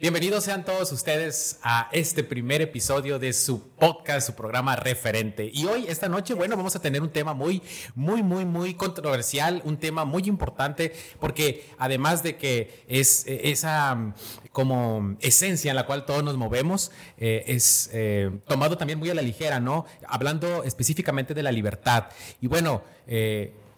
[0.00, 5.50] Bienvenidos sean todos ustedes a este primer episodio de su podcast, su programa referente.
[5.52, 7.60] Y hoy, esta noche, bueno, vamos a tener un tema muy,
[7.96, 13.92] muy, muy, muy controversial, un tema muy importante, porque además de que es eh, esa
[13.96, 14.14] mm,
[14.52, 19.14] como esencia en la cual todos nos movemos, eh, es eh, tomado también muy a
[19.14, 19.84] la ligera, ¿no?
[20.06, 22.04] Hablando específicamente de la libertad.
[22.40, 22.84] Y bueno,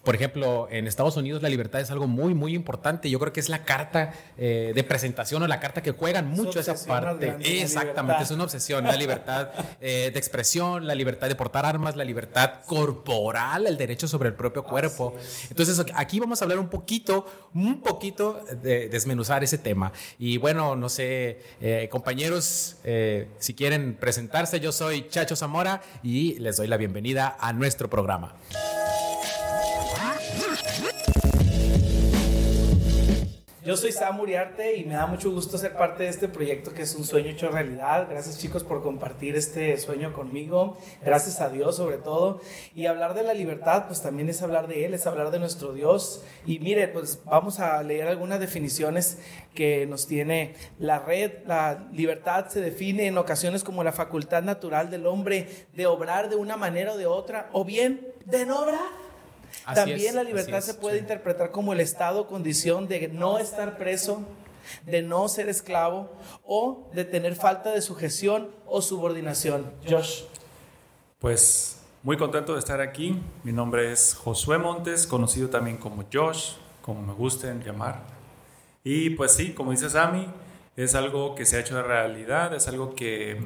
[0.03, 3.11] por ejemplo, en Estados Unidos la libertad es algo muy, muy importante.
[3.11, 6.59] Yo creo que es la carta eh, de presentación o la carta que juegan mucho
[6.59, 7.37] esa parte.
[7.41, 8.84] Exactamente, es una obsesión.
[8.84, 14.09] La libertad eh, de expresión, la libertad de portar armas, la libertad corporal, el derecho
[14.09, 15.15] sobre el propio cuerpo.
[15.51, 19.93] Entonces, aquí vamos a hablar un poquito, un poquito de desmenuzar ese tema.
[20.19, 22.77] Y bueno, no sé, eh, compañeros,
[23.38, 28.35] si quieren presentarse, yo soy Chacho Zamora y les doy la bienvenida a nuestro programa.
[33.62, 36.80] Yo soy Sam Uriarte y me da mucho gusto ser parte de este proyecto que
[36.80, 38.06] es un sueño hecho realidad.
[38.09, 40.79] Gracias chicos por compartir este sueño conmigo.
[41.04, 42.40] Gracias a Dios sobre todo.
[42.74, 45.74] Y hablar de la libertad, pues también es hablar de Él, es hablar de nuestro
[45.74, 46.24] Dios.
[46.46, 49.18] Y mire, pues vamos a leer algunas definiciones
[49.54, 51.45] que nos tiene la red.
[51.46, 56.37] La libertad se define en ocasiones como la facultad natural del hombre de obrar de
[56.37, 59.10] una manera o de otra, o bien de no obrar
[59.74, 64.22] también la libertad se puede interpretar como el estado o condición de no estar preso,
[64.87, 66.10] de no ser esclavo
[66.44, 69.72] o de tener falta de sujeción o subordinación.
[69.88, 70.22] Josh.
[71.19, 73.20] Pues muy contento de estar aquí.
[73.44, 78.03] Mi nombre es Josué Montes, conocido también como Josh, como me gusten llamar.
[78.82, 80.26] Y pues sí, como dice Sammy,
[80.76, 83.38] es algo que se ha hecho de realidad, es algo que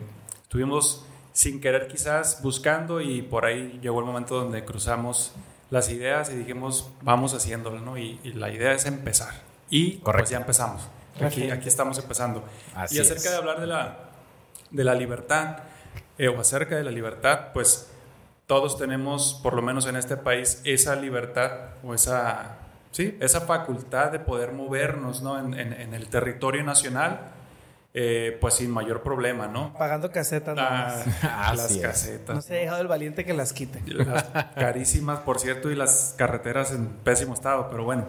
[0.43, 5.33] estuvimos sin querer quizás buscando y por ahí llegó el momento donde cruzamos
[5.75, 7.99] las ideas y dijimos, vamos haciéndolo, ¿no?
[7.99, 9.35] Y, la idea es empezar.
[9.69, 10.89] Y pues ya empezamos.
[11.21, 12.45] Aquí, aquí estamos empezando.
[12.91, 13.99] y acerca de hablar de la,
[14.71, 15.59] de la libertad,
[16.17, 17.91] eh, o acerca de la libertad, pues
[18.47, 21.51] todos tenemos, por lo menos en este país, esa libertad
[21.83, 22.59] o esa,
[22.93, 25.41] sí, esa facultad de poder movernos ¿no?
[25.41, 27.33] en, en, en el territorio nacional
[27.97, 29.73] eh, pues sin mayor problema, ¿no?
[29.75, 30.59] Pagando casetas.
[30.59, 32.35] Ah, las casetas.
[32.35, 33.81] No se ha dejado el valiente que las quite.
[34.57, 38.09] carísimas, por cierto, y las carreteras en pésimo estado, pero bueno.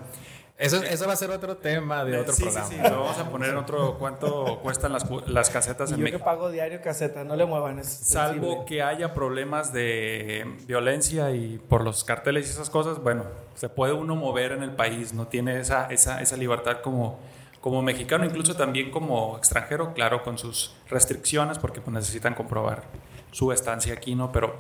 [0.58, 2.66] Eso, eso va a ser otro tema de otro programa.
[2.66, 6.04] Sí, sí, lo vamos a poner en otro cuánto cuestan las, las casetas en yo
[6.04, 6.18] México.
[6.18, 7.78] Yo que pago diario caseta, no le muevan.
[7.80, 13.26] Es Salvo que haya problemas de violencia y por los carteles y esas cosas, bueno,
[13.56, 17.20] se puede uno mover en el país, no tiene esa, esa, esa libertad como
[17.66, 22.84] como mexicano, incluso también como extranjero, claro, con sus restricciones, porque pues, necesitan comprobar
[23.32, 24.32] su estancia aquí, ¿no?
[24.32, 24.56] Pero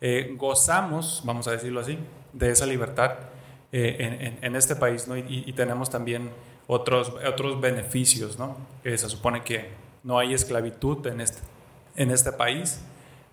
[0.00, 2.00] eh, gozamos, vamos a decirlo así,
[2.32, 3.12] de esa libertad
[3.70, 5.16] eh, en, este país, ¿no?
[5.16, 6.32] Y, tenemos también
[6.66, 8.56] otros, otros beneficios, ¿no?
[8.82, 9.70] se supone que
[10.02, 11.38] no hay esclavitud en este,
[11.94, 12.80] en este país.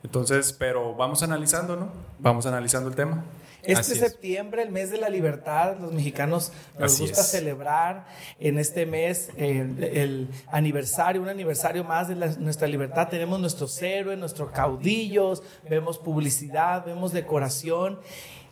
[0.03, 1.89] Entonces, pero vamos analizando, ¿no?
[2.19, 3.23] Vamos analizando el tema.
[3.65, 8.05] Este septiembre, el mes de la libertad, los mexicanos nos gusta celebrar
[8.39, 13.07] en este mes el, aniversario, un aniversario más de nuestra libertad.
[13.09, 17.99] Tenemos nuestros héroes, nuestros caudillos, vemos publicidad, vemos decoración,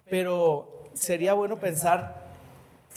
[0.10, 2.23] pero sería bueno pensar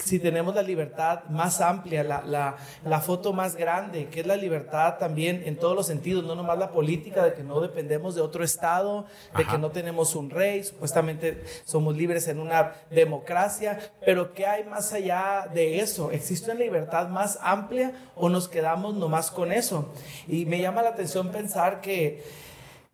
[0.04, 4.96] si tenemos la libertad más amplia, la, la, foto más grande, que es la libertad
[4.98, 8.44] también en todos los sentidos, no nomás la política, de que no dependemos de otro
[8.44, 14.46] Estado, de que no tenemos un rey, supuestamente somos libres en una democracia, pero ¿qué
[14.46, 16.10] hay más allá de eso?
[16.10, 19.92] ¿Existe una libertad más amplia o nos quedamos nomás con eso?
[20.28, 22.22] Y me llama la atención pensar que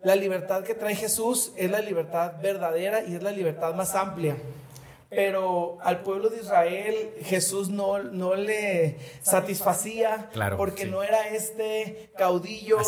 [0.03, 4.37] la libertad que trae Jesús es la libertad verdadera y es la libertad más amplia
[5.15, 12.79] pero al pueblo de Israel Jesús no, no le satisfacía porque no era este caudillo,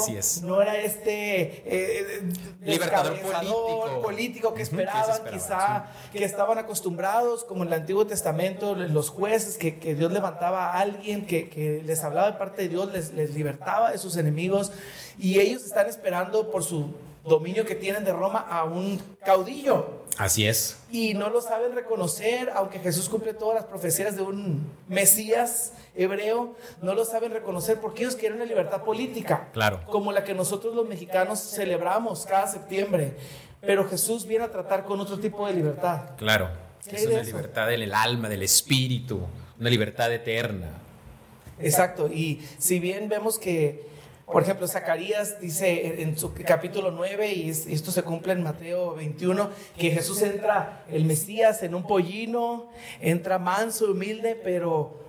[0.42, 2.22] no era este eh,
[2.62, 4.54] libertador político.
[4.54, 10.10] que esperaban, quizá que estaban acostumbrados, como en el Antiguo Testamento, los jueces, que, Dios
[10.10, 14.16] levantaba a alguien que, les hablaba de parte de Dios, les, les libertaba de sus
[14.16, 14.72] enemigos,
[15.18, 16.94] y ellos están esperando por su
[17.24, 20.03] dominio que tienen de Roma a un caudillo.
[20.16, 20.78] Así es.
[20.90, 26.54] Y no lo saben reconocer, aunque Jesús cumple todas las profecías de un Mesías hebreo,
[26.82, 29.48] no lo saben reconocer porque ellos quieren una libertad política.
[29.52, 29.80] Claro.
[29.86, 33.16] Como la que nosotros los mexicanos celebramos cada septiembre.
[33.60, 36.10] Pero Jesús viene a tratar con otro tipo de libertad.
[36.16, 36.50] Claro.
[36.86, 39.20] Es una libertad del alma, del espíritu,
[39.58, 40.68] una libertad eterna.
[41.58, 42.08] Exacto.
[42.08, 43.93] Y si bien vemos que
[44.26, 49.50] por ejemplo, Zacarías dice en su capítulo 9, y esto se cumple en Mateo 21,
[49.76, 55.03] que Jesús entra, el Mesías, en un pollino, entra manso, humilde, pero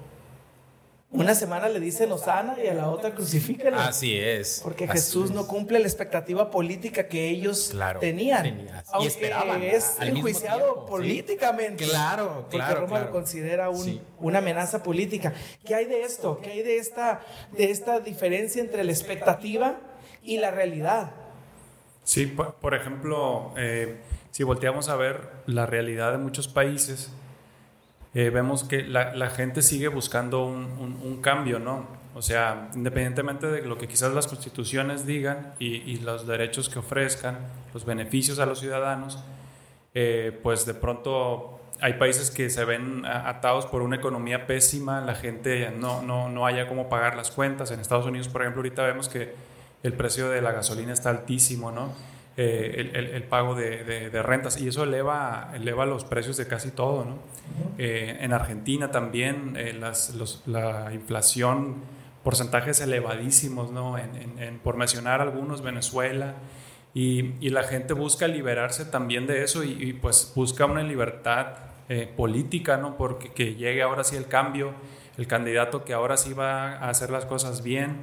[1.12, 3.80] una semana le dicen Osana y a la otra crucifíquenlo.
[3.80, 4.60] Así es.
[4.64, 8.68] Porque Jesús no cumple la expectativa política que ellos tenían.
[9.00, 9.62] y esperaban.
[9.64, 11.86] Es enjuiciado políticamente.
[11.86, 12.82] Claro, claro.
[12.82, 13.70] Porque Roma lo considera
[14.20, 15.34] una amenaza política.
[15.66, 16.40] ¿Qué hay de esto?
[16.42, 19.80] ¿Qué hay de esta, de esta diferencia entre la expectativa
[20.22, 21.12] y la realidad?
[22.04, 24.00] Sí, por, ejemplo, eh,
[24.32, 27.10] si volteamos a ver la realidad de muchos países,
[28.16, 31.86] eh, vemos que la, gente sigue buscando un, cambio, ¿no?
[32.14, 37.38] O sea, independientemente de lo que quizás las constituciones digan y, los derechos que ofrezcan,
[37.74, 39.22] los beneficios a los ciudadanos,
[39.94, 45.16] eh, pues de pronto hay países que se ven atados por una economía pésima, la
[45.16, 47.72] gente no, no, no haya cómo pagar las cuentas.
[47.72, 49.36] En Estados Unidos, por ejemplo, ahorita vemos que
[49.84, 51.92] el precio de la gasolina está altísimo, ¿no?
[52.38, 57.06] Eh, el, pago de, rentas y eso eleva, eleva los precios de casi todo.
[57.06, 57.20] ¿no?
[57.78, 60.14] Eh, en Argentina también eh, las,
[60.46, 61.76] la inflación,
[62.24, 63.98] porcentajes elevadísimos, ¿no?
[63.98, 66.34] En, por mencionar algunos, Venezuela.
[66.94, 71.48] Y, y, la gente busca liberarse también de eso y, pues busca una libertad
[72.18, 72.98] política, ¿no?
[72.98, 74.74] porque que llegue ahora sí el cambio,
[75.18, 77.98] el candidato que ahora sí va a hacer las cosas bien.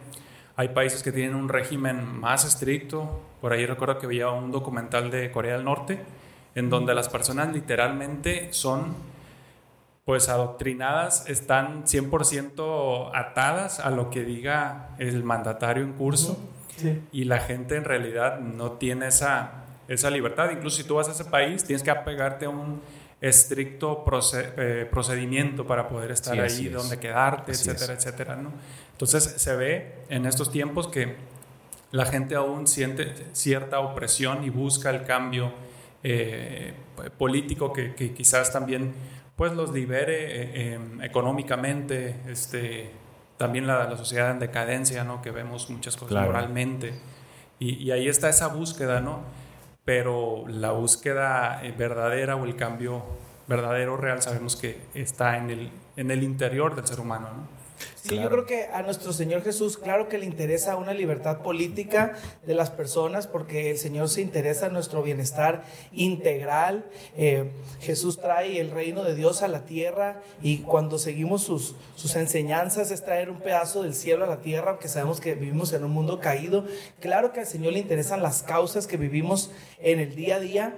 [0.63, 3.21] Hay países que tienen un régimen más estricto.
[3.41, 5.99] Por ahí recuerdo que veía un documental de Corea del Norte
[6.55, 8.95] en donde las personas literalmente son
[10.05, 16.39] pues adoctrinadas, están 100% atadas a lo que diga el mandatario en curso
[17.11, 20.53] y la gente en realidad no tiene esa, esa libertad.
[20.53, 22.81] Incluso si tú vas a ese país, tienes que apegarte a un
[23.23, 24.05] estricto
[24.35, 28.37] eh, procedimiento para poder estar ahí, donde quedarte, etcétera, etcétera.
[28.37, 28.53] ¿no?
[28.91, 31.15] Entonces se ve en estos tiempos que
[31.93, 35.53] la gente aún siente cierta opresión y busca el cambio
[36.03, 36.75] eh,
[37.17, 38.93] político que, quizás también
[39.37, 42.91] pues los libere eh, em, económicamente, este,
[43.37, 45.23] también la, la, sociedad en decadencia, ¿no?
[45.23, 46.93] que vemos muchas cosas moralmente.
[47.61, 49.21] Y, y, ahí está esa búsqueda, ¿no?
[49.85, 53.03] Pero la búsqueda eh, verdadera o el cambio
[53.49, 57.62] verdadero, real, sabemos que está en el, en el interior del ser humano, ¿no?
[57.95, 62.17] Sí, yo creo que a nuestro Señor Jesús, claro que le interesa una libertad política
[62.45, 65.63] de las personas, porque el Señor se interesa en nuestro bienestar
[65.93, 66.85] integral.
[67.17, 67.51] Eh,
[67.81, 72.91] Jesús trae el reino de Dios a la tierra y cuando seguimos sus, sus enseñanzas
[72.91, 75.93] es traer un pedazo del cielo a la tierra, aunque sabemos que vivimos en un
[75.93, 76.65] mundo caído.
[77.01, 80.77] Claro que al Señor le interesan las causas que vivimos en el día a día.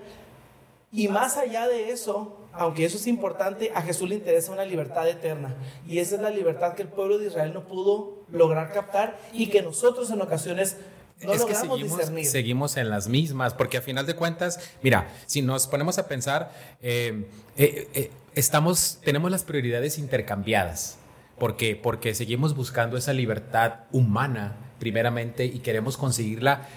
[0.93, 5.09] Y más allá de eso, aunque eso es importante, a Jesús le interesa una libertad
[5.09, 5.55] eterna.
[5.87, 9.49] Y esa es la libertad que el pueblo de Israel no pudo lograr captar y
[9.49, 10.77] que nosotros en ocasiones
[11.23, 15.43] no es que seguimos, seguimos en las mismas, porque a final de cuentas, mira, si
[15.43, 16.53] nos ponemos a pensar,
[16.83, 20.99] eh, eh, eh, estamos, tenemos las prioridades intercambiadas.
[21.39, 21.77] ¿Por qué?
[21.77, 26.69] Porque seguimos buscando esa libertad humana, primeramente, y queremos conseguirla,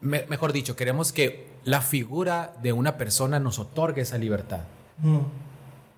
[0.00, 4.60] mejor dicho, queremos que la figura de una persona nos otorgue esa libertad.
[4.98, 5.18] Mm.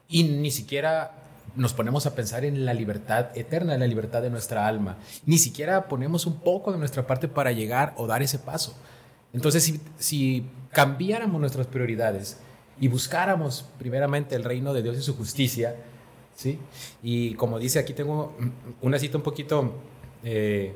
[0.09, 1.13] Y ni siquiera
[1.57, 4.99] nos ponemos a pensar en la libertad eterna, en la libertad de nuestra alma.
[5.25, 8.77] Ni siquiera ponemos un poco de nuestra parte para llegar o dar ese paso.
[9.33, 12.39] Entonces, si, si cambiáramos nuestras prioridades
[12.79, 15.77] y buscáramos primeramente el reino de Dios y su justicia,
[16.35, 16.59] ¿sí?
[17.03, 18.37] Y como dice aquí, tengo
[18.83, 19.75] una cita un poquito
[20.23, 20.75] eh,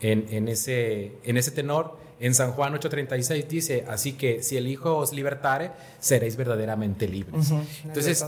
[0.00, 4.66] en, en, ese, en ese tenor en San Juan 8:36 dice, así que si el
[4.66, 7.52] Hijo os libertare, seréis verdaderamente libres.
[7.84, 8.24] Entonces,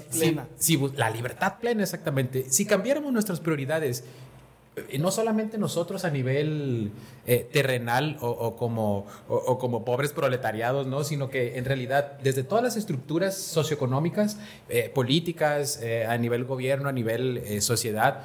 [0.59, 2.47] si, la libertad plena, exactamente.
[2.51, 4.05] Si cambiáramos nuestras prioridades,
[4.89, 6.91] eh, no solamente nosotros a nivel
[7.27, 11.05] eh, terrenal o, como, o, como pobres proletariados, ¿no?
[11.05, 16.93] sino que en realidad desde todas las estructuras socioeconómicas, eh, políticas, a nivel gobierno, a
[16.93, 18.25] nivel sociedad,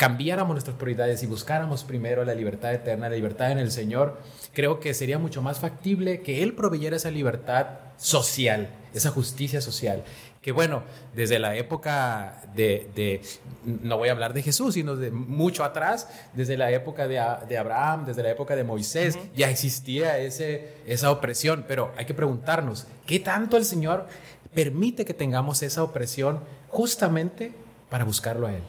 [0.00, 4.18] cambiáramos nuestras prioridades y buscáramos primero la libertad eterna, la libertad en el Señor,
[4.54, 7.66] creo que sería mucho más factible que Él proveyera esa libertad
[7.98, 10.02] social, esa justicia social.
[10.40, 13.20] Que bueno, desde la época de,
[13.66, 17.18] no voy a hablar de Jesús, sino de mucho atrás, desde la época de,
[17.58, 22.86] Abraham, desde la época de Moisés, ya existía ese, esa opresión, pero hay que preguntarnos,
[23.04, 24.06] ¿qué tanto el Señor
[24.54, 27.52] permite que tengamos esa opresión justamente
[27.90, 28.62] para buscarlo a Él?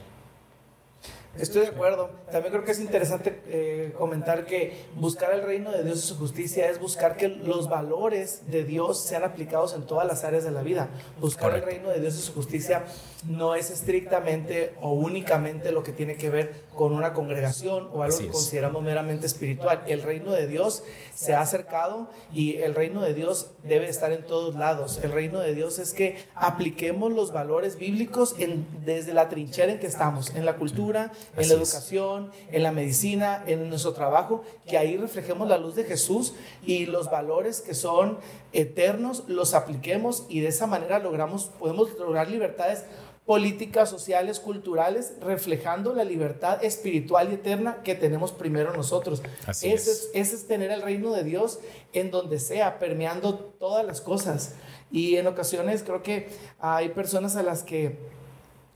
[1.39, 2.09] Estoy de acuerdo.
[2.29, 6.17] También creo que es interesante eh, comentar que buscar el reino de Dios y su
[6.17, 10.51] justicia es buscar que los valores de Dios sean aplicados en todas las áreas de
[10.51, 10.89] la vida.
[11.21, 12.83] Buscar el reino de Dios y su justicia
[13.25, 18.17] no es estrictamente o únicamente lo que tiene que ver con una congregación o algo
[18.17, 19.83] que consideramos meramente espiritual.
[19.87, 24.25] El reino de Dios se ha acercado y el reino de Dios debe estar en
[24.25, 24.99] todos lados.
[25.03, 29.79] El reino de Dios es que apliquemos los valores bíblicos en, desde la trinchera en
[29.79, 34.77] que estamos, en la cultura, en la educación, en la medicina, en nuestro trabajo, que
[34.77, 36.33] ahí reflejemos la luz de Jesús
[36.65, 38.17] y los valores que son
[38.53, 42.85] eternos los apliquemos y de esa manera logramos podemos lograr libertades
[43.25, 49.21] políticas, sociales, culturales, reflejando la libertad espiritual y eterna que tenemos primero nosotros.
[49.47, 50.09] ese, es.
[50.13, 51.59] ese es tener el reino de Dios
[51.93, 54.55] en donde sea, permeando todas las cosas.
[54.91, 57.97] Y en ocasiones creo que hay personas a las que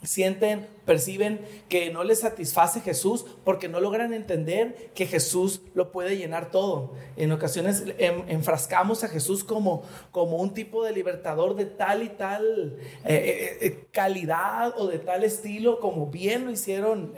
[0.06, 6.18] sienten, perciben que no les satisface Jesús porque no logran entender que Jesús lo puede
[6.18, 6.94] llenar todo.
[7.18, 12.78] En ocasiones enfrascamos a Jesús como, como un tipo de libertador de tal y tal
[13.04, 17.14] eh, eh, eh, calidad o de tal estilo como bien lo hicieron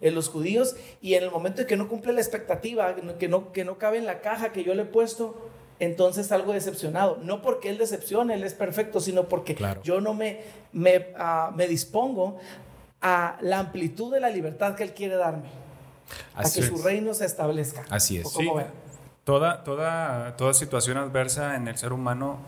[0.00, 3.64] los judíos y en el momento en que no cumple la expectativa, que no, que
[3.64, 5.36] no cabe en la caja que yo le he puesto,
[5.80, 7.18] entonces algo decepcionado.
[7.22, 11.66] No porque Él decepcione, Él es perfecto, sino porque yo no me, me, ah, me,
[11.66, 12.38] dispongo
[13.00, 15.48] a la amplitud de la libertad que Él quiere darme.
[16.34, 17.84] a que su reino se establezca.
[17.88, 18.28] Así es.
[19.24, 22.38] Toda, toda, toda situación adversa en el ser humano,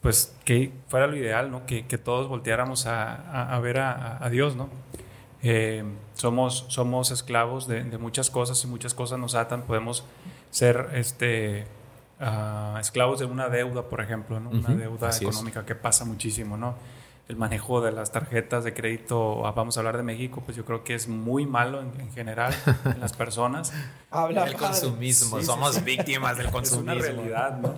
[0.00, 1.66] pues que fuera lo ideal, ¿no?
[1.66, 4.68] Que, que todos volteáramos a, a, ver a, Dios, ¿no?
[5.42, 5.82] Eh,
[6.14, 9.62] somos, somos esclavos de, de, muchas cosas y muchas cosas nos atan.
[9.62, 10.04] Podemos
[10.50, 11.64] ser este,
[12.80, 16.74] esclavos de una deuda, por ejemplo, una deuda económica que pasa muchísimo, ¿no?
[17.28, 20.64] El manejo de las tarjetas de crédito, ah, vamos a hablar de México, pues yo
[20.64, 22.52] creo que es muy malo en, general
[22.84, 23.72] en las personas.
[24.10, 26.92] Habla el consumismo, somos víctimas del consumismo.
[26.92, 27.74] Es una realidad, ¿no?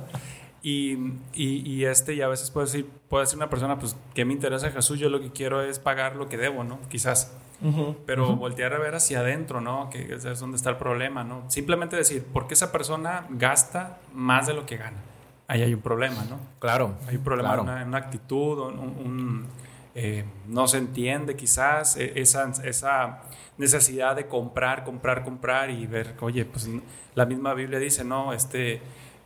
[0.63, 0.93] Y,
[1.35, 4.33] y, y, este, y a veces puede decir, puede decir una persona, pues, ¿qué me
[4.33, 4.99] interesa Jesús?
[4.99, 6.79] Yo lo que quiero es pagar lo que debo, ¿no?
[6.89, 7.37] Quizás.
[8.07, 9.89] Pero voltear a ver hacia adentro, ¿no?
[9.89, 11.49] Que es donde está el problema, ¿no?
[11.49, 14.97] Simplemente decir, ¿por qué esa persona gasta más de lo que gana?
[15.47, 16.41] Ahí hay un problema, ¿no?
[16.59, 16.97] Claro.
[17.07, 19.47] Hay un problema, en una, actitud, un,
[19.95, 23.21] eh, no se entiende quizás e, esa, esa
[23.59, 26.69] necesidad de comprar, comprar, comprar y ver, oye, pues
[27.15, 28.81] la misma Biblia dice, no, este,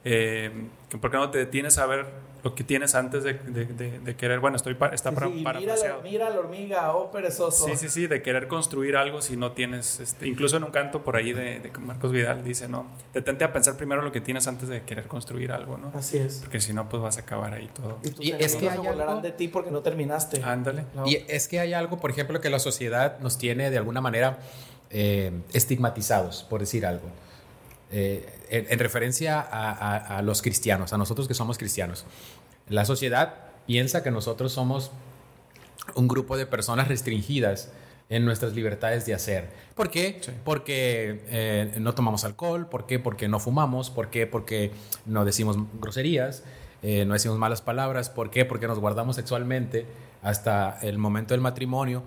[0.09, 0.53] eh,
[1.01, 2.07] ¿por qué no te detienes a ver
[2.45, 6.31] lo que tienes antes de, de, querer, bueno, estoy para, está para, mira, la, mira
[6.31, 7.67] la hormiga, oh perezoso.
[7.67, 11.03] Sí, sí, sí, de querer construir algo si no tienes, este, incluso en un canto
[11.03, 14.69] por ahí de, Marcos Vidal dice, no, detente a pensar primero lo que tienes antes
[14.69, 15.91] de querer construir algo, ¿no?
[15.93, 16.39] Así es.
[16.43, 17.99] Porque si no, pues vas a acabar ahí todo.
[18.21, 20.41] Y, es que hay algo de ti porque no terminaste.
[20.45, 20.85] Ándale.
[21.05, 24.39] Y es que hay algo, por ejemplo, que la sociedad nos tiene de alguna manera
[24.91, 27.09] eh, estigmatizados, por decir algo.
[27.91, 32.05] Eh, en, referencia a, los cristianos, a nosotros que somos cristianos.
[32.69, 33.35] La sociedad
[33.67, 34.91] piensa que nosotros somos
[35.95, 37.71] un grupo de personas restringidas
[38.09, 39.49] en nuestras libertades de hacer.
[39.75, 40.21] ¿Por qué?
[40.45, 42.99] Porque eh, no tomamos alcohol, ¿por qué?
[42.99, 44.27] Porque no fumamos, ¿por qué?
[44.27, 44.71] Porque
[45.05, 46.45] no decimos groserías,
[46.83, 48.45] eh, no decimos malas palabras, ¿por qué?
[48.45, 49.87] Porque nos guardamos sexualmente
[50.23, 52.05] hasta el momento del matrimonio.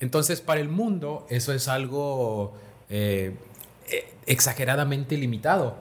[0.00, 2.54] Entonces, para el mundo eso es algo
[2.88, 3.36] eh,
[4.26, 5.76] exageradamente limitado.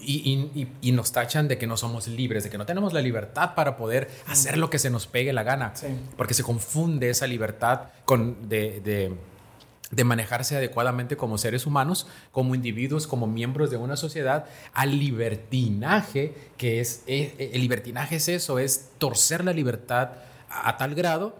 [0.00, 3.76] Y, nos tachan de que no somos libres, de que no tenemos la libertad para
[3.76, 5.72] poder hacer lo que se nos pegue la gana,
[6.16, 9.16] porque se confunde esa libertad con de,
[10.04, 16.80] manejarse adecuadamente como seres humanos, como individuos, como miembros de una sociedad, al libertinaje, que
[16.80, 20.10] es, eh, eh, el libertinaje es eso, es torcer la libertad
[20.48, 21.36] a, tal grado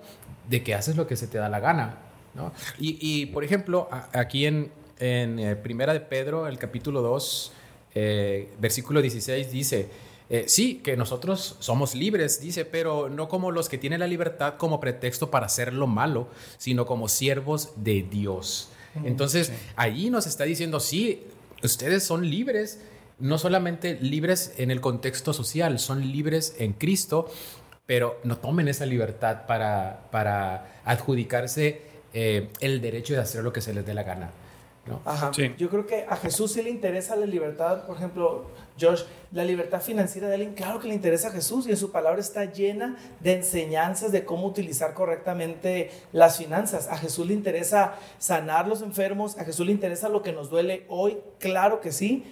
[0.49, 1.99] de que haces lo que se te da la gana.
[2.79, 7.53] Y, por ejemplo, aquí en, en eh, Primera de Pedro, el capítulo 2,
[7.95, 9.89] eh, versículo 16, dice,
[10.29, 14.55] eh, sí, que nosotros somos libres, dice, pero no como los que tienen la libertad
[14.57, 18.71] como pretexto para hacer lo malo, sino como siervos de Dios.
[18.95, 21.25] Mm, Entonces, ahí nos está diciendo, sí,
[21.63, 22.81] ustedes son libres,
[23.19, 27.31] no solamente libres en el contexto social, son libres en Cristo,
[27.87, 33.75] pero no tomen esa libertad para, para adjudicarse el derecho de hacer lo que se
[33.75, 34.31] les dé la gana.
[35.05, 35.31] Ajá.
[35.59, 38.47] Yo creo que a Jesús sí le interesa la libertad, por ejemplo,
[38.81, 39.03] Josh,
[39.33, 42.21] la libertad financiera de él, claro que le interesa a Jesús y en su palabra
[42.21, 46.89] está llena de enseñanzas de cómo utilizar correctamente las finanzas.
[46.89, 50.85] A Jesús le interesa sanar los enfermos, a Jesús le interesa lo que nos duele
[50.89, 52.25] hoy, claro que sí,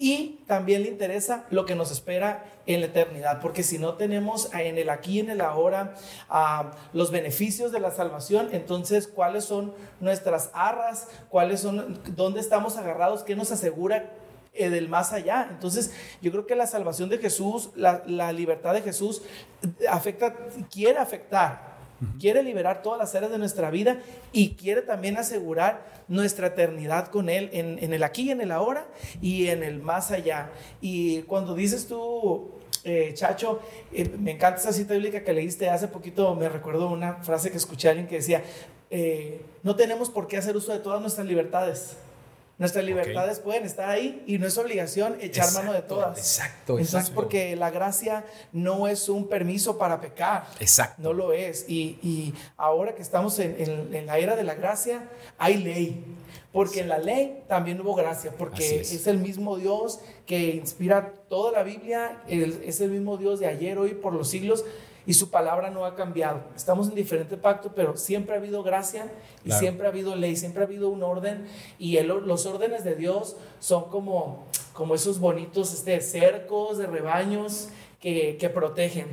[0.00, 4.52] y también le interesa lo que nos espera en la eternidad, porque si no tenemos
[4.54, 5.94] en el aquí y en el ahora
[6.28, 12.76] ah, los beneficios de la salvación, entonces cuáles son nuestras arras, cuáles son, dónde estamos
[12.76, 14.12] agarrados, qué nos asegura
[14.54, 15.48] eh, del más allá.
[15.50, 19.22] Entonces, yo creo que la salvación de Jesús, la, la libertad de Jesús,
[19.88, 20.34] afecta,
[20.70, 21.77] quiere afectar
[22.20, 24.00] Quiere liberar todas las áreas de nuestra vida
[24.32, 28.86] y quiere también asegurar nuestra eternidad con Él en, el aquí en el ahora
[29.20, 30.50] y en el más allá.
[30.80, 32.50] Y cuando dices tú,
[32.84, 33.60] eh, Chacho,
[33.92, 37.56] eh, me encanta esa cita bíblica que leíste hace poquito, me recuerdo una frase que
[37.56, 38.44] escuché a alguien que decía,
[38.90, 41.96] eh, no tenemos por qué hacer uso de todas nuestras libertades.
[42.58, 46.18] Nuestras libertades pueden estar ahí y no es obligación echar mano de todas.
[46.18, 50.48] Exacto, Entonces, porque la gracia no es un permiso para pecar.
[50.58, 51.00] Exacto.
[51.00, 51.66] No lo es.
[51.68, 56.04] Y, ahora que estamos en, la era de la gracia, hay ley.
[56.50, 59.06] Porque en la ley también hubo gracia, porque es.
[59.06, 63.94] el mismo Dios que inspira toda la Biblia, es el mismo Dios de ayer, hoy,
[63.94, 64.64] por los siglos
[65.08, 66.42] y su palabra no ha cambiado.
[66.54, 69.10] Estamos en diferente pacto, pero siempre ha habido gracia
[69.42, 71.46] y siempre ha habido ley, siempre ha habido un orden
[71.78, 78.36] y los órdenes de Dios son como, como esos bonitos este, cercos de rebaños que,
[78.38, 79.06] que protegen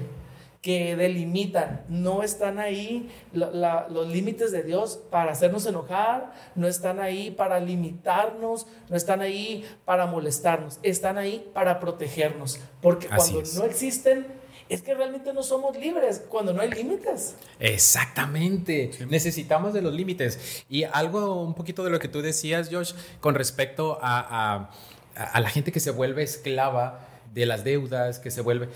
[0.61, 7.29] que delimitan, no están ahí los límites de Dios para hacernos enojar, no están ahí
[7.29, 14.25] para limitarnos, no están ahí para molestarnos, están ahí para protegernos, porque cuando no existen,
[14.69, 17.35] es que realmente no somos libres cuando no hay límites.
[17.59, 20.63] Exactamente, necesitamos de los límites.
[20.69, 24.69] Y algo un poquito de lo que tú decías, Josh, con respecto a,
[25.15, 28.69] a la gente que se vuelve esclava de las deudas, que se vuelve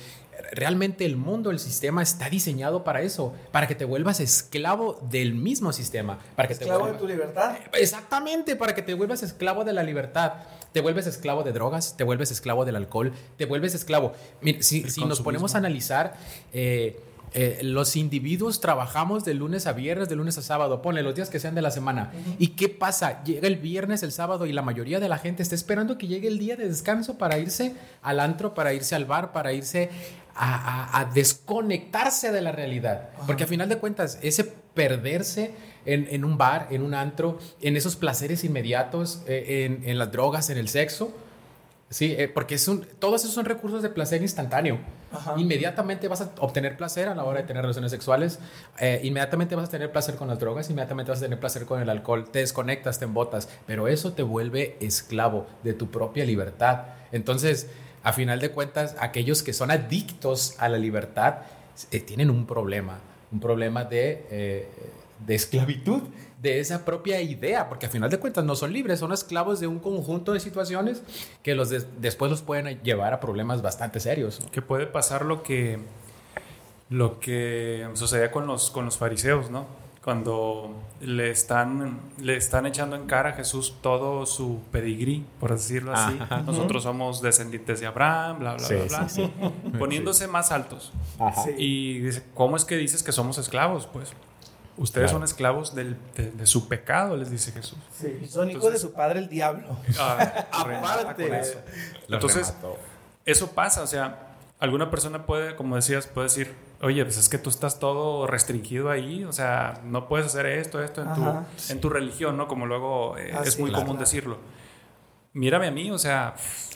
[0.51, 5.33] realmente el mundo, el sistema está diseñado para eso, para que te vuelvas esclavo del
[5.33, 7.57] mismo sistema, para que esclavo te de tu libertad.
[7.73, 10.33] Exactamente, para que te vuelvas esclavo de la libertad.
[10.71, 14.13] Te vuelves esclavo de drogas, te vuelves esclavo del alcohol, te vuelves esclavo.
[14.59, 16.15] si, si nos ponemos a analizar,
[16.53, 16.99] eh,
[17.33, 21.29] eh, los individuos trabajamos de lunes a viernes, de lunes a sábado, ponle los días
[21.29, 22.11] que sean de la semana.
[22.39, 23.23] ¿Y qué pasa?
[23.23, 26.27] Llega el viernes, el sábado y la mayoría de la gente está esperando que llegue
[26.27, 29.89] el día de descanso para irse al antro, para irse al bar, para irse
[30.35, 33.09] a, desconectarse de la realidad.
[33.27, 35.53] Porque a final de cuentas, ese perderse
[35.93, 40.57] en, un bar, en un antro, en esos placeres inmediatos, eh, en, las drogas, en
[40.57, 41.13] el sexo,
[41.89, 44.77] Sí, eh, porque es un, todos esos son recursos de placer instantáneo.
[45.37, 48.39] Inmediatamente vas a obtener placer a la hora de tener relaciones sexuales,
[48.79, 51.81] eh, inmediatamente vas a tener placer con las drogas, inmediatamente vas a tener placer con
[51.81, 56.83] el alcohol, te desconectas, te embotas, pero eso te vuelve esclavo de tu propia libertad.
[57.11, 57.71] Entonces,
[58.03, 61.39] a final de cuentas, aquellos que son adictos a la libertad
[61.89, 62.99] eh, tienen un problema,
[63.31, 64.67] un problema de,
[65.25, 66.01] de esclavitud
[66.41, 69.67] de esa propia idea, porque a final de cuentas no son libres, son esclavos de
[69.67, 71.03] un conjunto de situaciones
[71.43, 74.39] que los después los pueden llevar a problemas bastante serios.
[74.51, 75.79] Que puede pasar lo que,
[76.89, 79.65] lo que sucedía con los, con los fariseos, ¿no?
[80.01, 85.93] Cuando le están, le están echando en cara a Jesús todo su pedigrí, por decirlo
[85.93, 86.17] así.
[86.45, 89.49] Nosotros somos descendientes de Abraham, bla, bla, bla, bla.
[89.77, 90.93] Poniéndose más altos.
[91.57, 93.87] Y dice, ¿cómo es que dices que somos esclavos?
[93.87, 94.13] Pues
[94.79, 95.95] Ustedes son esclavos de,
[96.45, 97.77] su pecado, les dice Jesús.
[97.91, 99.77] Sí, son hijos de su padre el diablo.
[99.99, 101.53] Ah, Aparte.
[102.07, 102.53] Entonces,
[103.25, 107.37] eso pasa, o sea, alguna persona puede, como decías, puede decir, oye, pues es que
[107.37, 111.81] tú estás todo restringido ahí, o sea, no puedes hacer esto, esto en, tu, en
[111.81, 112.47] tu religión, ¿no?
[112.47, 114.37] Como luego eh, es muy común decirlo.
[115.33, 116.35] Mírame a mí, o sea,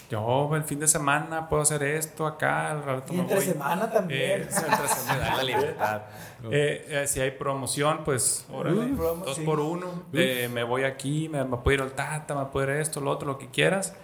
[0.09, 4.41] yo el fin de semana puedo hacer esto acá, y entre semana también.
[4.41, 6.01] Eh, entre semana, la libertad.
[6.51, 10.03] Eh, eh, si hay promoción, pues órale, dos por uno.
[10.11, 13.37] me voy aquí, me, puedo ir al Tata, me puedo ir esto, lo otro, lo
[13.37, 13.95] que quieras.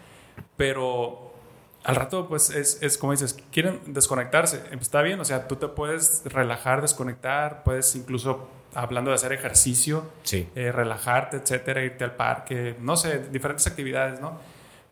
[0.55, 1.33] Pero
[1.83, 4.63] al rato, pues es, es como dices, quieren desconectarse.
[4.71, 10.03] Está bien, o sea, tú te puedes relajar, desconectar, puedes incluso hablando de hacer ejercicio,
[10.53, 14.39] relajarte, etcétera, irte al parque, no sé, diferentes actividades, ¿no?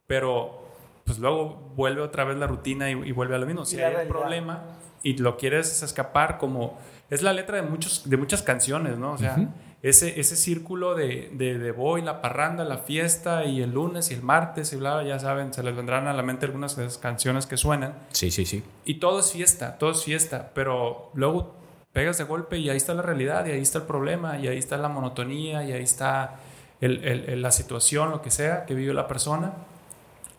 [0.07, 0.67] Pero
[1.07, 3.65] pues luego vuelve otra vez la rutina y, vuelve a lo mismo.
[3.65, 4.61] Si hay un problema
[5.01, 6.77] y lo quieres escapar como...
[7.09, 9.13] Es la letra de, muchos, de muchas canciones, ¿no?
[9.13, 9.37] O sea,
[9.81, 14.21] ese, ese círculo de, de, voy, la parranda, la fiesta y el lunes y el
[14.21, 17.45] martes y bla, ya saben, se les vendrán a la mente algunas de esas canciones
[17.45, 17.93] que suenan.
[18.11, 18.61] Sí, sí, sí.
[18.83, 21.55] Y todo es fiesta, todo es fiesta, pero luego
[21.97, 24.59] pegas de golpe y ahí está la realidad y ahí está el problema y ahí
[24.59, 26.35] está la monotonía y ahí está
[26.79, 29.53] el, la situación, lo que sea que vive la persona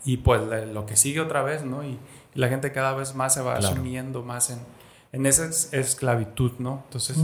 [0.05, 0.41] y pues
[0.73, 1.83] lo que sigue otra vez, ¿no?
[1.83, 1.99] Y,
[2.35, 4.61] la gente cada vez más se va asumiendo más en,
[5.11, 6.83] en esa esclavitud, ¿no?
[6.85, 7.17] Entonces,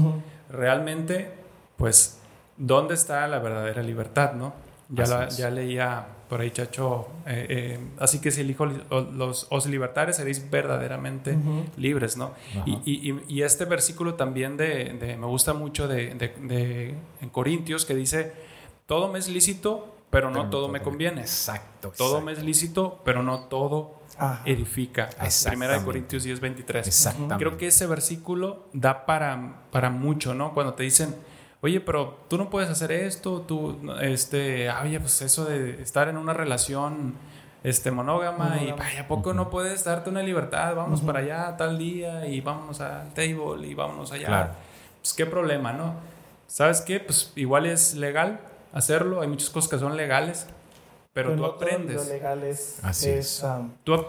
[0.51, 1.33] realmente,
[1.77, 2.18] pues,
[2.57, 4.53] ¿dónde está la verdadera libertad, ¿no?
[4.88, 9.66] Ya, ya leía por ahí, Chacho, eh, eh, así que si el Hijo los, os
[9.66, 11.37] libertares seréis verdaderamente
[11.76, 12.32] libres, ¿no?
[12.64, 17.94] Y, y, y, este versículo también de, me gusta mucho de, de, en Corintios que
[17.94, 18.32] dice,
[18.87, 21.22] todo me es lícito, pero no todo me conviene.
[21.22, 21.92] Exacto.
[21.96, 24.00] Todo me es lícito, pero no todo
[24.44, 25.10] edifica.
[25.46, 26.87] Primera de Corintios 10, 23.
[26.87, 27.37] Exactamente.
[27.37, 30.54] Creo que ese versículo da para, para mucho, ¿no?
[30.54, 31.14] Cuando te dicen,
[31.64, 36.18] oye, pero tú no puedes hacer esto, tú, este, oye, pues eso de estar en
[36.18, 37.14] una relación
[37.62, 40.74] este, monógama, y vaya, ¿a poco no puedes darte una libertad?
[40.77, 44.27] Vamos para allá tal día y vámonos al table y vámonos allá.
[44.27, 44.50] Claro.
[45.00, 45.94] Pues qué problema, ¿no?
[46.46, 47.00] ¿Sabes qué?
[47.00, 48.40] Pues igual es legal
[48.74, 50.46] hacerlo, hay muchas cosas que son legales,
[51.14, 51.96] pero, tú aprendes.
[51.96, 53.42] Lo legal es, Así es.
[53.42, 54.05] Um, tú,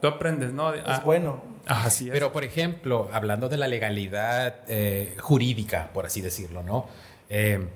[0.00, 0.72] tú, aprendes, ¿no?
[0.74, 1.42] Es ah, bueno.
[1.66, 2.12] Así es.
[2.12, 6.86] Pero, por ejemplo, hablando de la legalidad eh, jurídica, por así decirlo, ¿no?
[7.28, 7.66] Eh,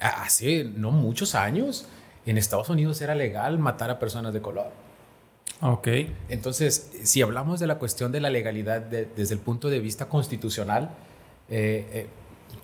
[0.00, 1.86] hace no muchos años
[2.26, 4.70] en Estados Unidos era legal matar a personas de color.
[5.60, 5.88] Ok.
[6.28, 10.90] Entonces, si hablamos de la cuestión de la legalidad desde el punto de vista constitucional,
[11.48, 12.06] eh, eh,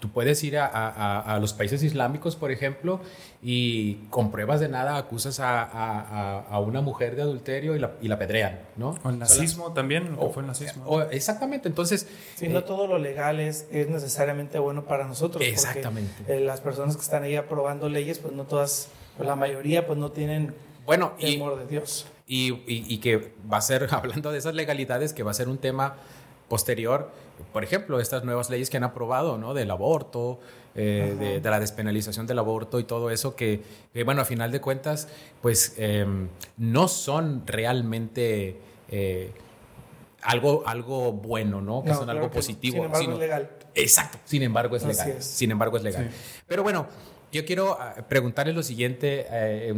[0.05, 3.01] tú puedes ir a, los países islámicos, por ejemplo,
[3.43, 8.19] y con pruebas de nada acusas a, una mujer de adulterio y la, y la
[8.19, 8.97] pedrean, ¿no?
[9.03, 11.01] O el nazismo también, o fue el nazismo.
[11.11, 12.07] exactamente, entonces...
[12.35, 15.43] Si no eh, todo lo legal es, necesariamente bueno para nosotros.
[15.43, 16.39] Exactamente.
[16.39, 20.11] las personas que están ahí aprobando leyes, pues no todas pues la mayoría pues no
[20.11, 22.05] tienen bueno, temor de Dios.
[22.27, 25.57] Y, y, que va a ser, hablando de esas legalidades, que va a ser un
[25.57, 25.97] tema
[26.55, 27.11] posterior,
[27.53, 29.55] por ejemplo, estas nuevas leyes que han aprobado, ¿no?
[29.55, 30.39] Del aborto,
[30.77, 33.61] eh, de, la despenalización del aborto y todo eso, que,
[34.05, 35.09] bueno, a final de cuentas,
[35.43, 38.57] pues em, no son realmente...
[38.89, 39.33] Eh,
[40.23, 41.83] algo, algo bueno, ¿no?
[41.83, 42.77] Que son algo positivo.
[42.77, 43.51] Sin embargo, es legal.
[43.75, 44.19] Exacto.
[44.25, 45.17] Sin embargo, es legal.
[45.23, 46.11] Sin embargo, es legal.
[46.47, 46.87] Pero bueno,
[47.33, 49.75] yo quiero ah, preguntarle lo siguiente, eh,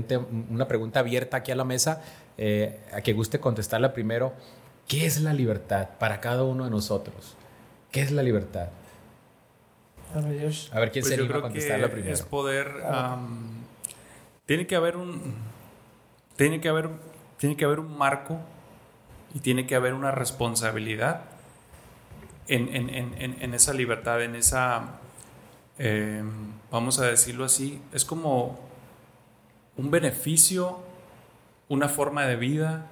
[0.50, 2.02] una pregunta abierta aquí a la mesa,
[2.36, 4.34] eh, a que guste contestarla primero.
[4.88, 7.37] ¿Qué es la libertad para cada uno de nosotros?
[7.90, 8.68] ¿Qué es la libertad?
[10.14, 12.14] A ver, quién pues se anima a contestarla primero.
[12.14, 12.83] Es poder.
[14.46, 15.35] tiene que haber un.
[16.37, 16.90] Tiene que haber.
[17.38, 18.38] Tiene que haber un marco
[19.35, 21.25] y tiene que haber una responsabilidad
[22.49, 25.01] en, en esa libertad, en esa
[25.79, 28.59] Em, vamos a decirlo así, es como
[29.77, 30.79] un beneficio,
[31.68, 32.87] una forma de vida,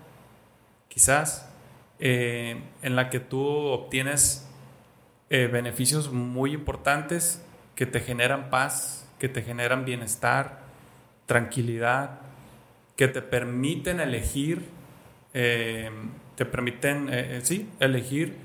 [0.89, 1.49] quizás,
[1.99, 4.49] eh, en la que tú obtienes
[5.31, 10.61] eh, beneficios muy importantes que te generan paz, que te generan bienestar,
[11.27, 12.21] tranquilidad,
[12.97, 14.63] que te permiten elegir,
[15.33, 18.45] em, te permiten, eh, sí, elegir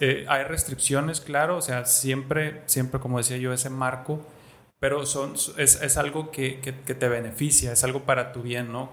[0.00, 4.24] eh, hay restricciones, claro, o sea, siempre, siempre, como decía yo, ese marco,
[4.78, 8.90] pero son, es, es algo que, que, te beneficia, es algo para tu bien, ¿no?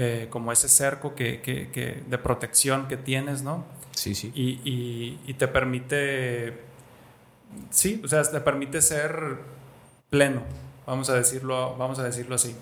[0.00, 3.64] Eh, como ese cerco que, que, de protección que tienes, ¿no?
[3.96, 4.30] Sí, sí.
[4.32, 6.56] Y, y, y, te permite,
[7.70, 9.38] sí, o sea, te permite ser
[10.08, 10.42] pleno,
[10.86, 12.54] vamos a decirlo, vamos a decirlo así.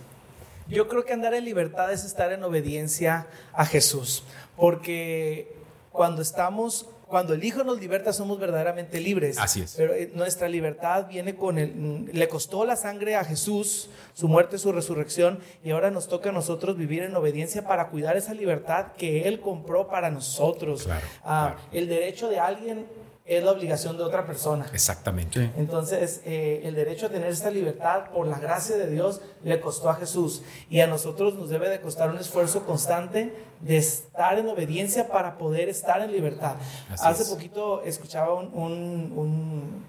[0.66, 4.25] Yo creo que andar en libertad es estar en obediencia a Jesús,
[4.57, 5.55] porque
[5.92, 9.38] cuando estamos cuando el Hijo nos liberta somos verdaderamente libres.
[9.38, 9.75] Así es.
[9.77, 11.75] Pero eh, nuestra libertad viene con el...
[11.75, 16.31] Mm, le costó la sangre a Jesús, su muerte, su resurrección, y ahora nos toca
[16.31, 20.85] a nosotros vivir en obediencia para cuidar esa libertad que Él compró para nosotros.
[20.85, 22.87] Claro, ah, El derecho de alguien
[23.26, 24.66] es la obligación de otra persona.
[24.72, 25.50] Exactamente.
[25.56, 29.90] Entonces, eh, el derecho a tener esta libertad por la gracia de Dios le costó
[29.90, 34.48] a Jesús y a nosotros nos debe de costar un esfuerzo constante de estar en
[34.48, 36.54] obediencia para poder estar en libertad.
[37.02, 39.84] Hace poquito escuchaba un, un,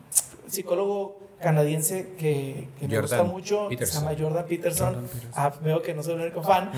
[0.47, 5.07] psicólogo canadiense que, me gusta mucho, se llama Jordan Peterson.
[5.33, 6.71] Ah, veo que no soy el único fan.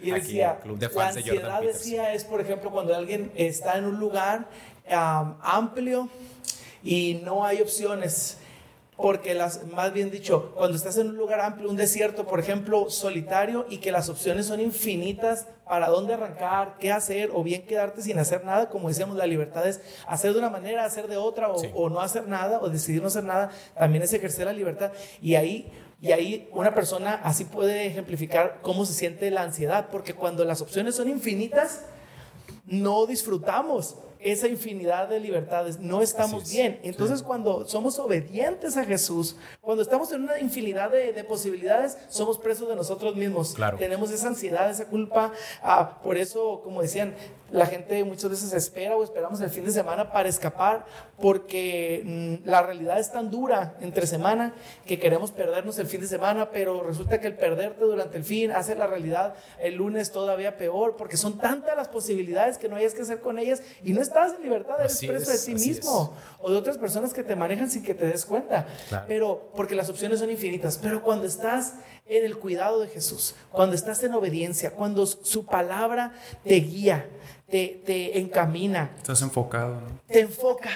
[0.00, 4.46] Y decía, la ansiedad decía es, por ejemplo, cuando alguien está en un lugar
[4.90, 6.08] amplio
[6.82, 8.38] y no hay opciones.
[8.96, 12.90] Porque las, más bien dicho, cuando estás en un lugar amplio, un desierto, por ejemplo,
[12.90, 18.02] solitario, y que las opciones son infinitas para dónde arrancar, qué hacer, o bien quedarte
[18.02, 21.50] sin hacer nada, como decíamos, la libertad es hacer de una manera, hacer de otra,
[21.50, 24.92] o, no hacer nada, o decidir no hacer nada, también es ejercer la libertad.
[25.20, 30.14] Y ahí y ahí una persona así puede ejemplificar cómo se siente la ansiedad, porque
[30.14, 31.80] cuando las opciones son infinitas,
[32.66, 36.80] no disfrutamos esa infinidad de libertades, no estamos bien.
[36.82, 42.68] Entonces cuando somos obedientes a Jesús, cuando estamos en una infinidad de, posibilidades, somos presos
[42.68, 43.54] de nosotros mismos.
[43.78, 45.32] Tenemos esa ansiedad, esa culpa.
[45.62, 47.14] Ah, por eso, como decían,
[47.54, 50.86] la gente muchas veces espera o esperamos el fin de semana para escapar
[51.20, 54.54] porque mm, la realidad es tan dura entre semana
[54.86, 58.52] que queremos perdernos el fin de semana, pero resulta que el perderte durante el fin
[58.52, 62.94] hace la realidad el lunes todavía peor porque son tantas las posibilidades que no hayas
[62.94, 66.14] que hacer con ellas y no está estás en libertad, eres preso de ti mismo
[66.40, 68.66] o de otras personas que te manejan sin que te des cuenta.
[69.08, 70.78] Pero, porque las opciones son infinitas.
[70.80, 71.74] Pero cuando estás
[72.06, 76.12] en el cuidado de Jesús, cuando estás en obediencia, cuando su palabra
[76.44, 77.08] te guía,
[77.48, 78.90] te, te encamina.
[78.96, 79.80] Estás enfocado.
[80.06, 80.70] Te enfoca.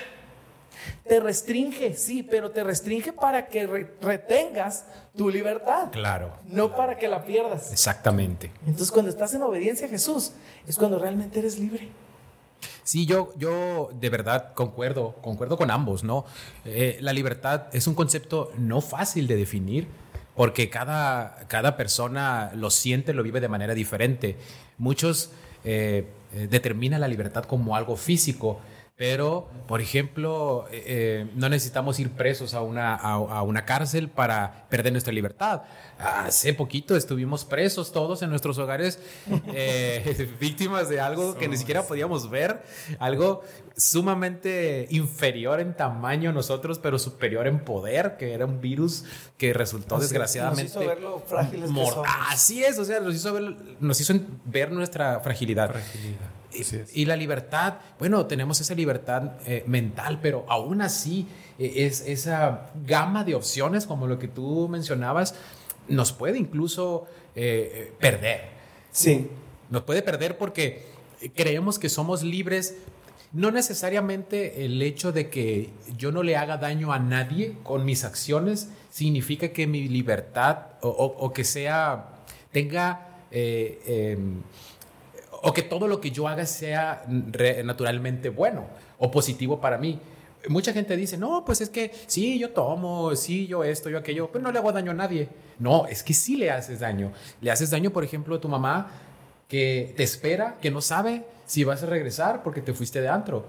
[1.06, 3.66] Te restringe, sí, pero te restringe para que
[4.00, 4.84] retengas
[5.16, 5.90] tu libertad.
[5.90, 6.32] Claro.
[6.46, 7.72] No para que la pierdas.
[7.72, 8.50] Exactamente.
[8.60, 10.32] Entonces, cuando estás en obediencia a Jesús,
[10.66, 11.88] es cuando realmente eres libre.
[12.84, 16.24] Sí, yo, yo de verdad concuerdo, concuerdo con ambos, ¿no?
[16.64, 19.88] Eh, la libertad es un concepto no fácil de definir
[20.38, 24.36] porque cada, cada persona lo siente, lo vive de manera diferente.
[24.78, 25.32] Muchos
[25.64, 28.60] eh, eh, determinan la libertad como algo físico,
[28.98, 34.66] pero, por ejemplo, eh, eh, no necesitamos ir presos a una, a, una cárcel para
[34.68, 35.62] perder nuestra libertad.
[36.00, 38.98] Hace poquito estuvimos presos todos en nuestros hogares,
[39.54, 42.64] eh, víctimas de algo que ni siquiera podíamos ver,
[42.98, 43.44] algo
[43.76, 49.04] sumamente inferior en tamaño a nosotros, pero superior en poder, que era un virus
[49.36, 50.74] que resultó desgraciadamente...
[50.74, 51.98] Nos hizo ver lo frágiles que somos.
[52.28, 54.12] Así es, o sea, nos hizo ver, nos hizo
[54.44, 55.70] ver nuestra fragilidad.
[55.70, 56.37] fragilidad.
[56.92, 61.26] Y, la libertad, bueno, tenemos esa libertad eh, mental, pero aún así
[61.58, 65.34] eh, es esa gama de opciones, como lo que tú mencionabas,
[65.88, 68.42] nos puede incluso eh, perder.
[68.92, 69.28] Sí.
[69.70, 70.86] Nos puede perder porque
[71.34, 72.76] creemos que somos libres.
[73.32, 78.04] No necesariamente el hecho de que yo no le haga daño a nadie con mis
[78.04, 82.06] acciones significa que mi libertad o, que sea,
[82.52, 84.40] tenga em,
[85.42, 88.66] o que todo lo que yo haga sea naturalmente bueno
[88.98, 90.00] o positivo para mí.
[90.48, 94.30] Mucha gente dice, no, pues es que sí, yo tomo, sí, yo esto, yo aquello,
[94.32, 95.28] pero no le hago daño a nadie.
[95.58, 97.12] No, es que sí le haces daño.
[97.40, 98.90] Le haces daño, por ejemplo, a tu mamá
[99.48, 103.46] que te espera, que no sabe si vas a regresar porque te fuiste de antro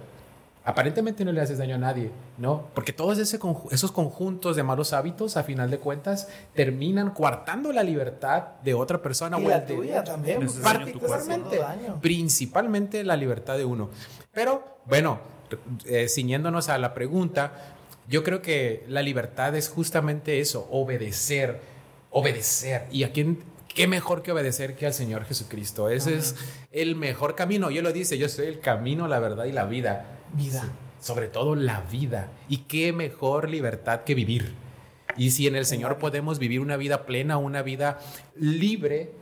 [0.69, 2.67] aparentemente no le haces daño a nadie, ¿no?
[2.75, 8.43] Porque todos esos conjuntos de malos hábitos, a final de cuentas, terminan coartando la libertad
[8.63, 9.39] de otra persona.
[9.39, 10.47] Y la tuya también.
[10.61, 11.59] Particularmente,
[12.01, 13.89] principalmente la libertad de uno.
[14.31, 15.19] Pero, bueno,
[15.85, 17.75] eh, ciñéndonos a la pregunta,
[18.07, 21.61] yo creo que la libertad es justamente eso, obedecer,
[22.11, 22.85] obedecer.
[22.91, 23.41] ¿Y a quién,
[23.73, 25.89] qué mejor que obedecer que al Señor Jesucristo?
[25.89, 26.35] Ese es
[26.71, 27.71] el mejor camino.
[27.71, 30.63] Yo lo dice, yo soy el camino, la verdad y la vida vida.
[30.99, 32.29] sobre todo la vida.
[32.49, 34.53] Y qué mejor libertad que vivir.
[35.17, 37.99] Y si en el Señor podemos vivir una vida plena, una vida
[38.35, 39.13] libre,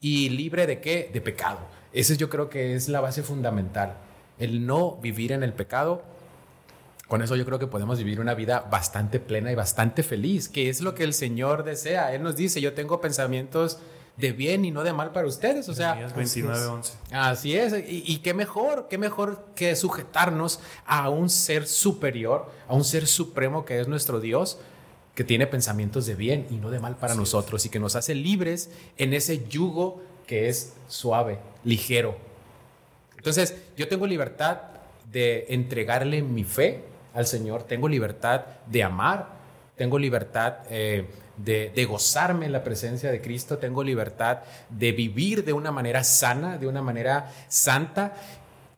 [0.00, 1.10] y libre de qué?
[1.12, 1.58] De pecado.
[1.92, 3.96] Ese yo creo que es la base fundamental.
[4.38, 6.02] El no vivir en el pecado.
[7.08, 10.68] Con eso yo creo que podemos vivir una vida bastante plena y bastante feliz, que
[10.68, 12.14] es lo que el Señor desea.
[12.14, 13.78] Él nos dice, yo tengo pensamientos
[14.18, 15.68] de bien y no de mal para ustedes.
[15.68, 16.92] O sea, 29, 11.
[17.12, 17.74] Así es.
[17.86, 23.64] Y, qué mejor, qué mejor que sujetarnos a un ser superior, a un ser supremo
[23.64, 24.58] que es nuestro Dios,
[25.14, 28.14] que tiene pensamientos de bien y no de mal para nosotros y que nos hace
[28.14, 32.16] libres en ese yugo que es suave, ligero.
[33.16, 34.58] Entonces, yo tengo libertad
[35.10, 39.38] de entregarle mi fe al Señor, tengo libertad de amar,
[39.76, 45.52] tengo libertad eh, de, gozarme en la presencia de Cristo, tengo libertad de vivir de
[45.52, 48.14] una manera sana, de una manera santa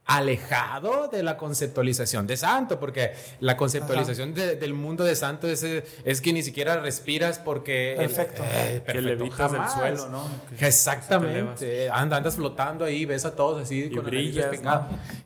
[0.07, 6.21] alejado de la conceptualización de santo, porque la conceptualización del mundo de santo es, es,
[6.21, 7.95] que ni siquiera respiras porque...
[7.97, 8.43] Perfecto.
[8.45, 10.25] Eh, que levitas del suelo, ¿no?
[10.59, 11.89] Exactamente.
[11.91, 14.51] andas flotando ahí, ves a todos así y con brillas,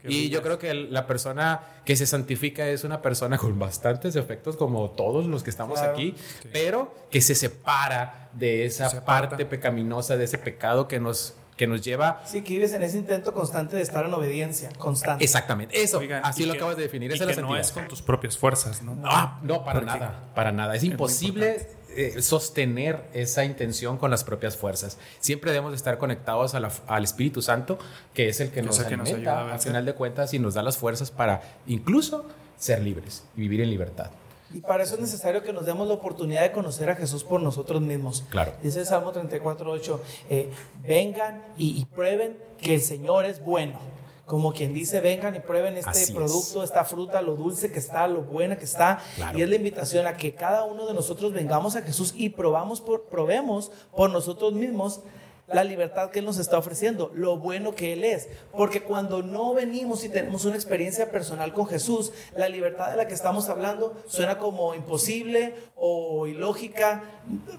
[0.06, 4.56] Y yo creo que la persona que se santifica es una persona con bastantes efectos
[4.56, 6.14] como todos los que estamos aquí,
[6.52, 11.82] pero que se separa de esa parte pecaminosa, de ese pecado que nos que nos
[11.82, 12.22] lleva...
[12.26, 15.24] Sí, que vives en ese intento constante de estar en obediencia, constante.
[15.24, 17.12] Exactamente, eso, así lo acabas de definir.
[17.14, 18.94] Y que no es con tus propias fuerzas, ¿no?
[18.94, 20.74] No, no para nada, para nada.
[20.74, 24.98] Es imposible eh, sostener esa intención con las propias fuerzas.
[25.20, 27.78] Siempre debemos estar conectados al Espíritu Santo,
[28.12, 30.76] que es el que nos, que alimenta, al final de cuentas, y nos da las
[30.76, 34.10] fuerzas para incluso ser libres y vivir en libertad.
[34.54, 37.42] Y para eso es necesario que nos demos la oportunidad de conocer a Jesús por
[37.42, 38.24] nosotros mismos.
[38.30, 38.52] Claro.
[38.62, 43.80] Dice el Salmo 34, 8, eh, vengan y, prueben que el Señor es bueno.
[44.26, 48.22] Como quien dice, vengan y prueben este producto, esta fruta, lo dulce que está, lo
[48.22, 49.02] buena que está.
[49.34, 52.80] Y es la invitación a que cada uno de nosotros vengamos a Jesús y probamos
[52.80, 55.00] por, probemos por nosotros mismos
[55.46, 58.28] la libertad que Él nos está ofreciendo, lo bueno que Él es.
[58.52, 63.06] Porque cuando no venimos y tenemos una experiencia personal con Jesús, la libertad de la
[63.06, 67.04] que estamos hablando suena como imposible o ilógica,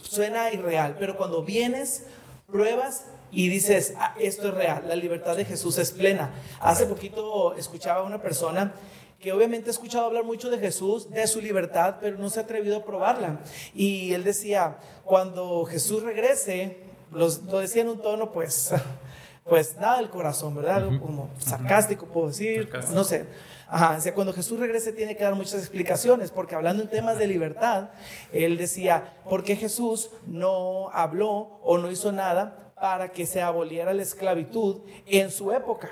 [0.02, 0.96] suena irreal.
[1.00, 2.04] Pero cuando vienes,
[2.48, 6.34] pruebas y dices, ah, esto es real, la libertad de Jesús es plena.
[6.60, 8.74] Hace poquito escuchaba a una persona
[9.20, 12.44] que obviamente ha escuchado hablar mucho de Jesús, de su libertad, pero no se ha
[12.44, 13.40] atrevido a probarla.
[13.74, 16.78] Y él decía, cuando Jesús regrese,
[17.16, 18.72] los, lo decía en un tono pues,
[19.44, 20.88] pues nada del corazón, ¿verdad?
[21.00, 23.26] como sarcástico, puedo decir, no sé.
[23.68, 27.18] Ajá, o sea, cuando Jesús regrese tiene que dar muchas explicaciones, porque hablando en temas
[27.18, 27.90] de libertad,
[28.32, 33.94] él decía, ¿por qué Jesús no habló o no hizo nada para que se aboliera
[33.94, 35.90] la esclavitud en su época?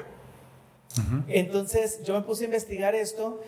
[1.27, 3.41] Entonces yo me puse a investigar esto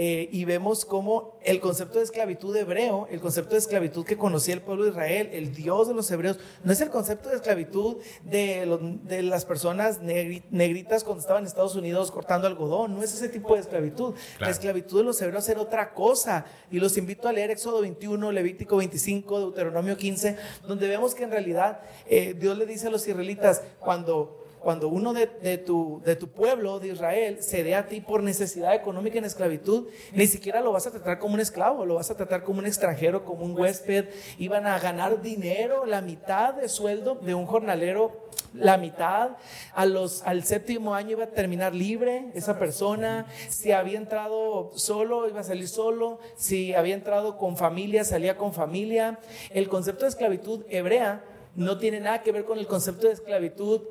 [0.00, 4.54] eh, y vemos cómo el concepto de esclavitud hebreo, el concepto de esclavitud que conocía
[4.54, 7.96] el pueblo de Israel, el Dios de los hebreos, no es el concepto de esclavitud
[8.22, 13.28] de, de las personas negritas cuando estaban en Estados Unidos cortando algodón, no es ese
[13.28, 14.14] tipo de esclavitud.
[14.38, 16.44] La esclavitud de los hebreos era otra cosa.
[16.70, 20.36] Y los invito a leer Éxodo 21, Levítico 25, Deuteronomio 15,
[20.68, 25.12] donde vemos que en realidad eh, Dios le dice a los israelitas, cuando cuando uno
[25.12, 25.26] de,
[25.58, 29.88] tu, de tu pueblo, de Israel, se dé a ti por necesidad económica en esclavitud,
[30.12, 32.66] ni siquiera lo vas a tratar como un esclavo, lo vas a tratar como un
[32.66, 34.06] extranjero, como un huésped.
[34.38, 39.32] Iban a ganar dinero, la mitad de sueldo de un jornalero la mitad,
[39.74, 45.44] al séptimo año iba a terminar libre esa persona, si había entrado solo, iba a
[45.44, 49.18] salir solo, si había entrado con familia, salía con familia.
[49.50, 51.24] El concepto de esclavitud hebrea
[51.56, 53.82] no tiene nada que ver con el concepto de esclavitud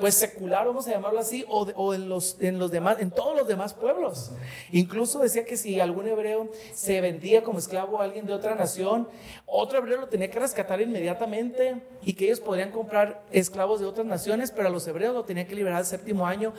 [0.00, 3.46] pues secular, vamos a llamarlo así, o, en, los, en los demás, en todos los
[3.46, 4.32] demás pueblos.
[4.72, 9.08] Incluso decía que si algún hebreo se vendía como esclavo a alguien de otra nación,
[9.46, 14.06] otro hebreo lo tenía que rescatar inmediatamente y que ellos podrían comprar esclavos de otras
[14.06, 16.52] naciones, pero a los hebreos lo tenían que liberar al séptimo año.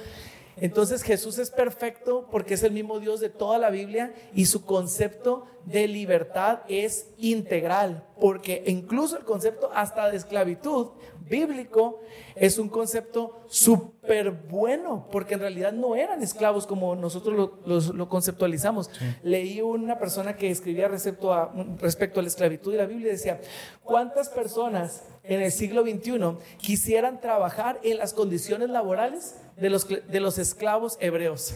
[0.58, 4.66] Entonces Jesús es perfecto porque es el mismo Dios de toda la Biblia y su
[4.66, 10.90] concepto de libertad es integral, porque incluso el concepto hasta de esclavitud
[11.28, 12.02] bíblico
[12.36, 18.90] es un concepto súper bueno, porque en realidad no eran esclavos como nosotros lo, conceptualizamos.
[19.24, 23.12] Leí una persona que escribía respecto a, respecto a la esclavitud de la Biblia y
[23.12, 23.40] decía,
[23.84, 30.20] ¿cuántas personas en el siglo XXI quisieran trabajar en las condiciones laborales de los, de
[30.20, 31.56] los esclavos hebreos?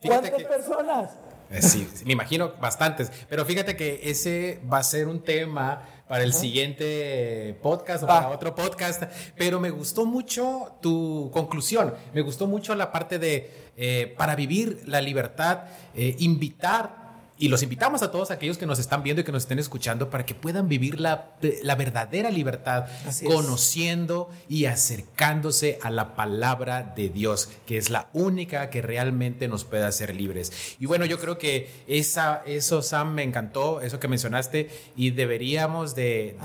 [0.00, 1.10] ¿Cuántas personas?
[1.52, 3.12] Eh, sí, me imagino bastantes.
[3.28, 8.28] Pero fíjate que ese va a ser un tema para el siguiente podcast o para
[8.28, 9.04] otro podcast.
[9.36, 11.94] Pero me gustó mucho tu conclusión.
[12.12, 17.01] Me gustó mucho la parte de, eh, para vivir la libertad, eh, invitar
[17.42, 20.10] y los invitamos a todos aquellos que nos están viendo y que nos estén escuchando
[20.10, 21.32] para que puedan vivir la,
[21.76, 22.84] verdadera libertad
[23.26, 29.64] conociendo y acercándose a la palabra de Dios, que es la única que realmente nos
[29.64, 30.76] puede hacer libres.
[30.78, 35.96] Y bueno, yo creo que esa, eso, Sam, me encantó, eso que mencionaste, y deberíamos
[35.96, 36.36] de,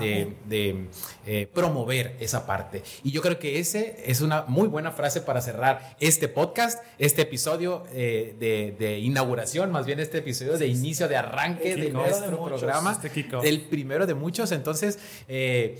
[0.50, 2.82] eh, promover esa parte.
[3.04, 7.22] Y yo creo que ese es una muy buena frase para cerrar este podcast, este
[7.22, 8.34] episodio eh,
[8.76, 13.28] de, inauguración, más bien este episodio de inicio inicio de arranque de nuestro programa, este
[13.42, 14.52] el primero de muchos.
[14.52, 14.98] Entonces,
[15.28, 15.78] eh,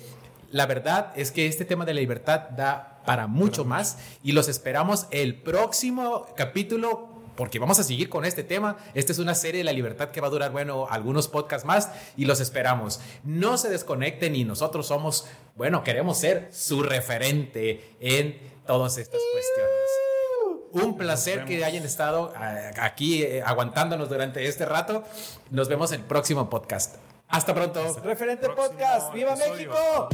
[0.50, 4.48] la verdad es que este tema de la libertad da para mucho más y los
[4.48, 8.76] esperamos el próximo capítulo porque vamos a seguir con este tema.
[8.94, 11.88] Esta es una serie de la libertad que va a durar, bueno, algunos podcasts más
[12.16, 13.00] y los esperamos.
[13.22, 19.77] No se desconecten y nosotros somos, bueno, queremos ser su referente en todas estas cuestiones.
[20.84, 25.04] Un placer que hayan estado eh, aquí eh, aguantándonos durante este rato.
[25.50, 26.96] Nos vemos en el próximo podcast.
[27.28, 27.80] Hasta pronto.
[28.02, 29.12] Referente Podcast.
[29.12, 30.08] ¡Viva México!